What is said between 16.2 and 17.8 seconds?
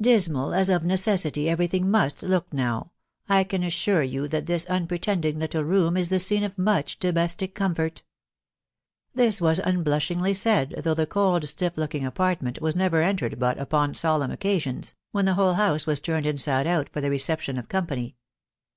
inside out for the reception of